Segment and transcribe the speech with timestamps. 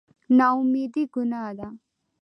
[0.37, 1.67] نااميدي ګناه ده